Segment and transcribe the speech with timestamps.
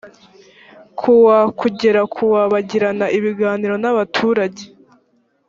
[0.99, 4.63] ku wa kugera ku wa bagirana ibiganiro n abaturage